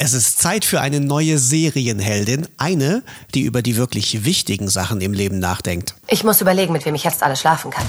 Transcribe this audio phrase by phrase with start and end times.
[0.00, 3.02] Es ist Zeit für eine neue Serienheldin, eine,
[3.34, 5.96] die über die wirklich wichtigen Sachen im Leben nachdenkt.
[6.06, 7.84] Ich muss überlegen, mit wem ich jetzt alles schlafen kann.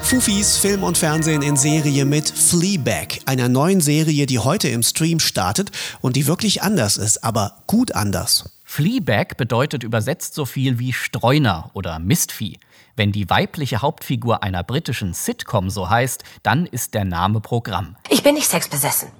[0.00, 5.20] Fufis Film und Fernsehen in Serie mit Fleabag, einer neuen Serie, die heute im Stream
[5.20, 8.56] startet und die wirklich anders ist, aber gut anders.
[8.64, 12.58] Fleabag bedeutet übersetzt so viel wie Streuner oder Mistvieh.
[12.96, 17.96] Wenn die weibliche Hauptfigur einer britischen Sitcom so heißt, dann ist der Name Programm.
[18.08, 19.10] Ich bin nicht sexbesessen.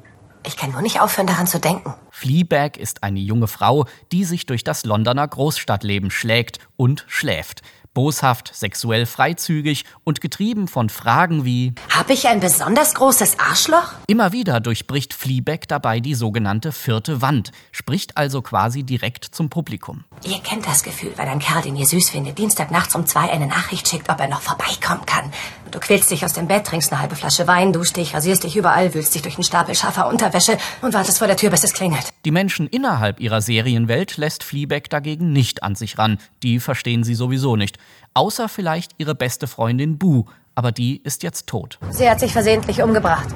[0.46, 1.92] Ich kann nur nicht aufhören, daran zu denken.
[2.18, 7.60] Fleabag ist eine junge Frau, die sich durch das Londoner Großstadtleben schlägt und schläft.
[7.96, 13.92] Boshaft, sexuell freizügig und getrieben von Fragen wie Habe ich ein besonders großes Arschloch?
[14.06, 20.04] Immer wieder durchbricht Fleabag dabei die sogenannte vierte Wand, spricht also quasi direkt zum Publikum.
[20.24, 23.46] Ihr kennt das Gefühl, weil ein Kerl, den ihr süß findet, Dienstagnachts um zwei eine
[23.46, 25.32] Nachricht schickt, ob er noch vorbeikommen kann.
[25.70, 28.56] Du quälst dich aus dem Bett, trinkst eine halbe Flasche Wein, duschst dich, rasierst dich
[28.56, 31.72] überall, wühlst dich durch einen Stapel scharfer Unterwäsche und wartest vor der Tür, bis es
[31.72, 32.05] klingelt.
[32.24, 36.18] Die Menschen innerhalb ihrer Serienwelt lässt Fleabag dagegen nicht an sich ran.
[36.42, 37.78] Die verstehen sie sowieso nicht.
[38.14, 41.78] Außer vielleicht ihre beste Freundin Boo, aber die ist jetzt tot.
[41.90, 43.28] Sie hat sich versehentlich umgebracht.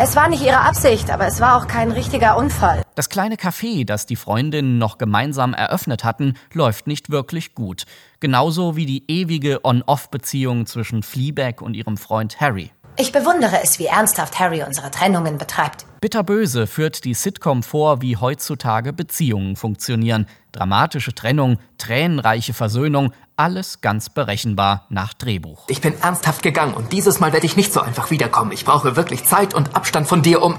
[0.00, 2.82] Es war nicht ihre Absicht, aber es war auch kein richtiger Unfall.
[2.94, 7.84] Das kleine Café, das die Freundinnen noch gemeinsam eröffnet hatten, läuft nicht wirklich gut.
[8.20, 12.70] Genauso wie die ewige On-Off-Beziehung zwischen Fleabag und ihrem Freund Harry.
[13.00, 15.86] Ich bewundere es, wie ernsthaft Harry unsere Trennungen betreibt.
[16.00, 20.26] Bitterböse führt die Sitcom vor, wie heutzutage Beziehungen funktionieren.
[20.50, 25.62] Dramatische Trennung, tränenreiche Versöhnung, alles ganz berechenbar nach Drehbuch.
[25.68, 28.50] Ich bin ernsthaft gegangen und dieses Mal werde ich nicht so einfach wiederkommen.
[28.50, 30.56] Ich brauche wirklich Zeit und Abstand von dir, um.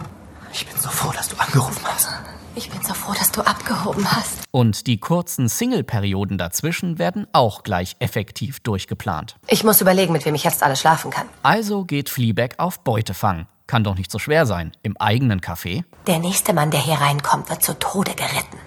[0.53, 2.07] Ich bin so froh, dass du angerufen hast.
[2.55, 4.43] Ich bin so froh, dass du abgehoben hast.
[4.51, 9.35] Und die kurzen Single-Perioden dazwischen werden auch gleich effektiv durchgeplant.
[9.47, 11.27] Ich muss überlegen, mit wem ich jetzt alles schlafen kann.
[11.43, 13.47] Also geht Fleabag auf Beutefang.
[13.67, 14.71] Kann doch nicht so schwer sein.
[14.81, 15.83] Im eigenen Café.
[16.07, 18.57] Der nächste Mann, der hier reinkommt, wird zu Tode geritten.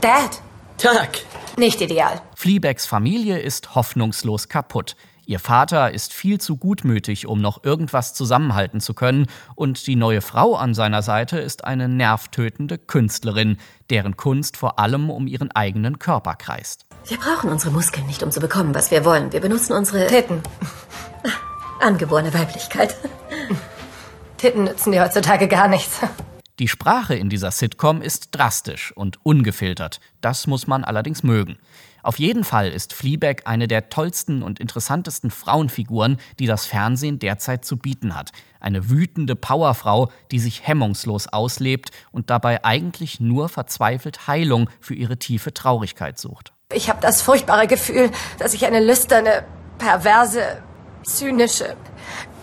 [0.00, 0.42] Dad,
[0.76, 1.20] Tag.
[1.56, 2.20] nicht ideal.
[2.34, 4.96] Fleabags Familie ist hoffnungslos kaputt.
[5.26, 10.20] Ihr Vater ist viel zu gutmütig, um noch irgendwas zusammenhalten zu können, und die neue
[10.20, 13.56] Frau an seiner Seite ist eine nervtötende Künstlerin,
[13.90, 16.86] deren Kunst vor allem um ihren eigenen Körper kreist.
[17.06, 19.32] Wir brauchen unsere Muskeln nicht, um zu bekommen, was wir wollen.
[19.32, 20.42] Wir benutzen unsere Titten.
[21.80, 22.96] angeborene Weiblichkeit.
[24.36, 26.00] Titten nützen dir heutzutage gar nichts.
[26.60, 29.98] Die Sprache in dieser Sitcom ist drastisch und ungefiltert.
[30.20, 31.58] Das muss man allerdings mögen.
[32.04, 37.64] Auf jeden Fall ist Fleabag eine der tollsten und interessantesten Frauenfiguren, die das Fernsehen derzeit
[37.64, 38.30] zu bieten hat.
[38.60, 45.16] Eine wütende Powerfrau, die sich hemmungslos auslebt und dabei eigentlich nur verzweifelt Heilung für ihre
[45.16, 46.52] tiefe Traurigkeit sucht.
[46.72, 49.44] Ich habe das furchtbare Gefühl, dass ich eine lüsterne,
[49.78, 50.62] perverse,
[51.02, 51.76] zynische,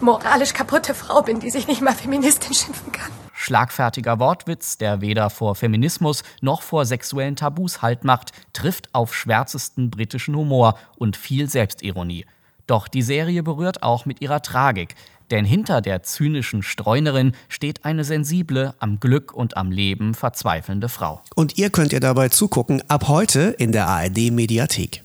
[0.01, 3.11] moralisch kaputte Frau bin, die sich nicht mal Feministin schimpfen kann.
[3.41, 9.90] Schlagfertiger Wortwitz, der weder vor Feminismus noch vor sexuellen Tabus Halt macht, trifft auf schwärzesten
[9.90, 12.28] britischen Humor und viel Selbstironie.
[12.68, 14.94] Doch die Serie berührt auch mit ihrer Tragik,
[15.31, 21.22] denn hinter der zynischen Streunerin steht eine sensible, am Glück und am Leben verzweifelnde Frau.
[21.34, 25.03] Und ihr könnt ihr dabei zugucken ab heute in der ARD Mediathek.